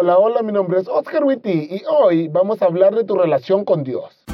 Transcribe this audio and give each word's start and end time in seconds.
Hola, 0.00 0.16
hola, 0.16 0.42
mi 0.42 0.52
nombre 0.52 0.78
es 0.78 0.86
Oscar 0.86 1.24
Witty 1.24 1.50
y 1.50 1.82
hoy 1.90 2.28
vamos 2.28 2.62
a 2.62 2.66
hablar 2.66 2.94
de 2.94 3.02
tu 3.02 3.16
relación 3.16 3.64
con 3.64 3.82
Dios. 3.82 4.24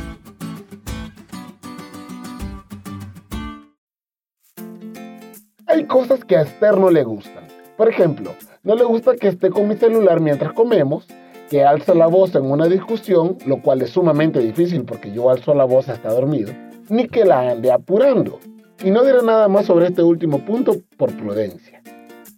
Hay 5.66 5.87
cosas 5.87 6.22
que 6.27 6.37
a 6.37 6.42
Esther 6.42 6.77
no 6.77 6.90
le 6.90 7.03
gustan. 7.03 7.48
Por 7.79 7.88
ejemplo, 7.88 8.32
no 8.62 8.74
le 8.74 8.85
gusta 8.85 9.16
que 9.16 9.29
esté 9.29 9.48
con 9.48 9.66
mi 9.66 9.77
celular 9.77 10.21
mientras 10.21 10.53
comemos, 10.53 11.06
que 11.48 11.65
alza 11.65 11.95
la 11.95 12.09
voz 12.09 12.35
en 12.35 12.45
una 12.45 12.67
discusión, 12.67 13.39
lo 13.46 13.62
cual 13.62 13.81
es 13.81 13.89
sumamente 13.89 14.41
difícil 14.41 14.85
porque 14.85 15.12
yo 15.12 15.31
alzo 15.31 15.55
la 15.55 15.65
voz 15.65 15.89
hasta 15.89 16.12
dormido, 16.12 16.53
ni 16.91 17.09
que 17.09 17.25
la 17.25 17.53
ande 17.53 17.73
apurando. 17.73 18.39
Y 18.85 18.91
no 18.91 19.03
diré 19.03 19.23
nada 19.23 19.49
más 19.49 19.65
sobre 19.65 19.87
este 19.87 20.03
último 20.03 20.41
punto 20.41 20.77
por 20.99 21.11
prudencia. 21.17 21.81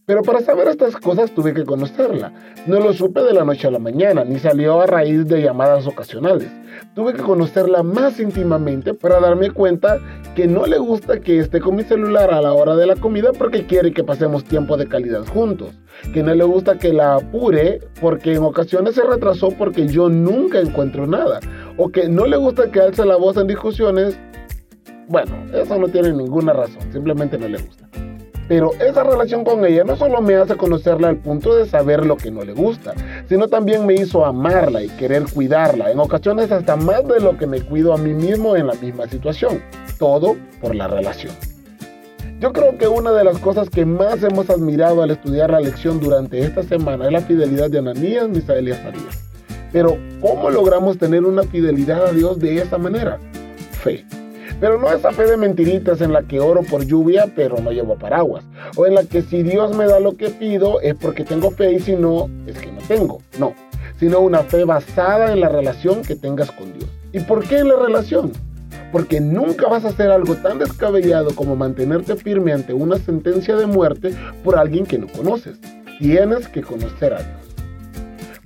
Pero 0.06 0.22
para 0.22 0.40
saber 0.40 0.68
estas 0.68 0.96
cosas 0.96 1.32
tuve 1.32 1.52
que 1.52 1.64
conocerla. 1.64 2.32
No 2.68 2.78
lo 2.78 2.92
supe 2.92 3.22
de 3.24 3.34
la 3.34 3.44
noche 3.44 3.66
a 3.66 3.72
la 3.72 3.80
mañana, 3.80 4.24
ni 4.24 4.38
salió 4.38 4.80
a 4.80 4.86
raíz 4.86 5.26
de 5.26 5.42
llamadas 5.42 5.84
ocasionales. 5.88 6.48
Tuve 6.94 7.12
que 7.12 7.22
conocerla 7.22 7.82
más 7.82 8.20
íntimamente 8.20 8.94
para 8.94 9.18
darme 9.18 9.50
cuenta 9.50 9.98
que 10.36 10.46
no 10.46 10.64
le 10.64 10.78
gusta 10.78 11.18
que 11.18 11.40
esté 11.40 11.60
con 11.60 11.74
mi 11.74 11.82
celular 11.82 12.32
a 12.32 12.40
la 12.40 12.52
hora 12.52 12.76
de 12.76 12.86
la 12.86 12.94
comida 12.94 13.32
porque 13.36 13.66
quiere 13.66 13.92
que 13.92 14.04
pasemos 14.04 14.44
tiempo 14.44 14.76
de 14.76 14.86
calidad 14.86 15.26
juntos. 15.26 15.76
Que 16.14 16.22
no 16.22 16.32
le 16.32 16.44
gusta 16.44 16.78
que 16.78 16.92
la 16.92 17.16
apure 17.16 17.80
porque 18.00 18.34
en 18.34 18.44
ocasiones 18.44 18.94
se 18.94 19.02
retrasó 19.02 19.48
porque 19.50 19.88
yo 19.88 20.08
nunca 20.08 20.60
encuentro 20.60 21.08
nada. 21.08 21.40
O 21.78 21.88
que 21.88 22.08
no 22.08 22.26
le 22.26 22.36
gusta 22.36 22.70
que 22.70 22.80
alce 22.80 23.04
la 23.04 23.16
voz 23.16 23.38
en 23.38 23.48
discusiones. 23.48 24.16
Bueno, 25.08 25.32
eso 25.52 25.76
no 25.76 25.88
tiene 25.88 26.12
ninguna 26.12 26.52
razón, 26.52 26.92
simplemente 26.92 27.36
no 27.38 27.48
le 27.48 27.58
gusta. 27.58 28.05
Pero 28.48 28.72
esa 28.74 29.02
relación 29.02 29.44
con 29.44 29.64
ella 29.64 29.84
no 29.84 29.96
solo 29.96 30.20
me 30.20 30.36
hace 30.36 30.56
conocerla 30.56 31.08
al 31.08 31.16
punto 31.16 31.56
de 31.56 31.66
saber 31.66 32.06
lo 32.06 32.16
que 32.16 32.30
no 32.30 32.42
le 32.42 32.52
gusta, 32.52 32.94
sino 33.28 33.48
también 33.48 33.86
me 33.86 33.94
hizo 33.94 34.24
amarla 34.24 34.82
y 34.82 34.88
querer 34.88 35.24
cuidarla, 35.24 35.90
en 35.90 35.98
ocasiones 35.98 36.52
hasta 36.52 36.76
más 36.76 37.06
de 37.08 37.20
lo 37.20 37.36
que 37.36 37.46
me 37.46 37.60
cuido 37.60 37.92
a 37.92 37.98
mí 37.98 38.14
mismo 38.14 38.54
en 38.56 38.68
la 38.68 38.74
misma 38.74 39.08
situación. 39.08 39.62
Todo 39.98 40.36
por 40.60 40.74
la 40.74 40.86
relación. 40.86 41.32
Yo 42.38 42.52
creo 42.52 42.76
que 42.76 42.86
una 42.86 43.12
de 43.12 43.24
las 43.24 43.38
cosas 43.38 43.70
que 43.70 43.86
más 43.86 44.22
hemos 44.22 44.50
admirado 44.50 45.02
al 45.02 45.10
estudiar 45.10 45.50
la 45.50 45.60
lección 45.60 45.98
durante 45.98 46.38
esta 46.40 46.62
semana 46.62 47.06
es 47.06 47.12
la 47.12 47.22
fidelidad 47.22 47.70
de 47.70 47.78
Ananías, 47.78 48.28
Misael 48.28 48.68
y 48.68 48.72
Azarías. 48.72 49.24
Pero, 49.72 49.96
¿cómo 50.20 50.50
logramos 50.50 50.98
tener 50.98 51.24
una 51.24 51.42
fidelidad 51.44 52.06
a 52.06 52.12
Dios 52.12 52.38
de 52.38 52.58
esa 52.58 52.78
manera? 52.78 53.18
Fe. 53.82 54.04
Pero 54.60 54.80
no 54.80 54.90
esa 54.90 55.12
fe 55.12 55.24
de 55.26 55.36
mentiritas 55.36 56.00
en 56.00 56.12
la 56.12 56.22
que 56.22 56.40
oro 56.40 56.62
por 56.62 56.84
lluvia 56.84 57.32
pero 57.34 57.58
no 57.58 57.70
llevo 57.72 57.96
paraguas. 57.96 58.44
O 58.76 58.86
en 58.86 58.94
la 58.94 59.04
que 59.04 59.22
si 59.22 59.42
Dios 59.42 59.76
me 59.76 59.86
da 59.86 60.00
lo 60.00 60.16
que 60.16 60.30
pido 60.30 60.80
es 60.80 60.94
porque 60.94 61.24
tengo 61.24 61.50
fe 61.50 61.72
y 61.72 61.80
si 61.80 61.94
no, 61.94 62.28
es 62.46 62.58
que 62.58 62.72
no 62.72 62.80
tengo. 62.88 63.22
No, 63.38 63.54
sino 63.98 64.20
una 64.20 64.42
fe 64.42 64.64
basada 64.64 65.32
en 65.32 65.40
la 65.40 65.48
relación 65.48 66.02
que 66.02 66.16
tengas 66.16 66.50
con 66.50 66.72
Dios. 66.72 66.90
¿Y 67.12 67.20
por 67.20 67.46
qué 67.46 67.58
en 67.58 67.68
la 67.68 67.76
relación? 67.76 68.32
Porque 68.92 69.20
nunca 69.20 69.68
vas 69.68 69.84
a 69.84 69.88
hacer 69.88 70.10
algo 70.10 70.34
tan 70.36 70.58
descabellado 70.58 71.34
como 71.34 71.56
mantenerte 71.56 72.16
firme 72.16 72.52
ante 72.52 72.72
una 72.72 72.98
sentencia 72.98 73.56
de 73.56 73.66
muerte 73.66 74.14
por 74.44 74.58
alguien 74.58 74.86
que 74.86 74.98
no 74.98 75.06
conoces. 75.08 75.58
Tienes 75.98 76.48
que 76.48 76.62
conocer 76.62 77.14
a 77.14 77.22
Dios. 77.22 77.45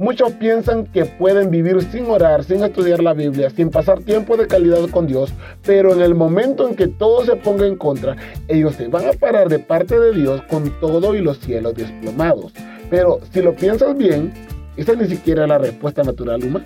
Muchos 0.00 0.32
piensan 0.32 0.86
que 0.86 1.04
pueden 1.04 1.50
vivir 1.50 1.82
sin 1.92 2.06
orar, 2.06 2.42
sin 2.42 2.64
estudiar 2.64 3.02
la 3.02 3.12
Biblia, 3.12 3.50
sin 3.50 3.68
pasar 3.68 4.00
tiempo 4.00 4.34
de 4.38 4.46
calidad 4.46 4.88
con 4.88 5.06
Dios, 5.06 5.30
pero 5.62 5.92
en 5.92 6.00
el 6.00 6.14
momento 6.14 6.66
en 6.66 6.74
que 6.74 6.88
todo 6.88 7.22
se 7.26 7.36
ponga 7.36 7.66
en 7.66 7.76
contra, 7.76 8.16
ellos 8.48 8.76
se 8.76 8.88
van 8.88 9.06
a 9.06 9.12
parar 9.12 9.50
de 9.50 9.58
parte 9.58 10.00
de 10.00 10.12
Dios 10.12 10.40
con 10.48 10.70
todo 10.80 11.14
y 11.14 11.20
los 11.20 11.38
cielos 11.40 11.74
desplomados. 11.74 12.54
Pero 12.88 13.20
si 13.30 13.42
lo 13.42 13.54
piensas 13.54 13.94
bien, 13.94 14.32
esa 14.78 14.94
ni 14.94 15.06
siquiera 15.06 15.42
es 15.42 15.50
la 15.50 15.58
respuesta 15.58 16.02
natural 16.02 16.44
humana. 16.44 16.64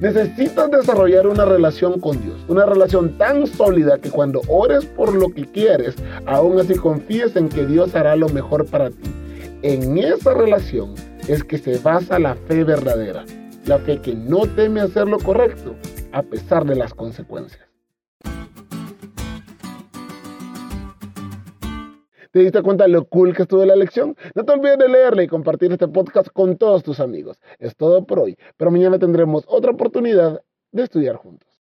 Necesitas 0.00 0.70
desarrollar 0.70 1.26
una 1.26 1.44
relación 1.44 2.00
con 2.00 2.22
Dios, 2.22 2.40
una 2.48 2.64
relación 2.64 3.18
tan 3.18 3.46
sólida 3.46 3.98
que 3.98 4.08
cuando 4.08 4.40
ores 4.48 4.86
por 4.86 5.14
lo 5.14 5.28
que 5.28 5.44
quieres, 5.44 5.94
aún 6.24 6.58
así 6.58 6.74
confíes 6.74 7.36
en 7.36 7.50
que 7.50 7.66
Dios 7.66 7.94
hará 7.94 8.16
lo 8.16 8.30
mejor 8.30 8.64
para 8.64 8.88
ti. 8.88 9.10
En 9.60 9.98
esa 9.98 10.32
relación 10.32 10.94
es 11.28 11.42
que 11.42 11.56
se 11.56 11.78
basa 11.78 12.18
la 12.18 12.34
fe 12.34 12.64
verdadera, 12.64 13.24
la 13.66 13.78
fe 13.78 14.00
que 14.00 14.14
no 14.14 14.46
teme 14.46 14.80
hacer 14.80 15.08
lo 15.08 15.18
correcto 15.18 15.74
a 16.12 16.22
pesar 16.22 16.66
de 16.66 16.76
las 16.76 16.92
consecuencias. 16.92 17.66
¿Te 22.30 22.40
diste 22.40 22.62
cuenta 22.62 22.84
de 22.84 22.90
lo 22.90 23.06
cool 23.06 23.34
que 23.34 23.42
estuvo 23.42 23.64
la 23.64 23.76
lección? 23.76 24.16
No 24.34 24.44
te 24.44 24.52
olvides 24.52 24.76
de 24.78 24.88
leerle 24.88 25.22
y 25.22 25.28
compartir 25.28 25.72
este 25.72 25.86
podcast 25.86 26.28
con 26.28 26.56
todos 26.56 26.82
tus 26.82 26.98
amigos. 26.98 27.40
Es 27.58 27.76
todo 27.76 28.04
por 28.04 28.18
hoy, 28.18 28.36
pero 28.56 28.72
mañana 28.72 28.98
tendremos 28.98 29.44
otra 29.46 29.70
oportunidad 29.70 30.42
de 30.72 30.82
estudiar 30.82 31.16
juntos. 31.16 31.48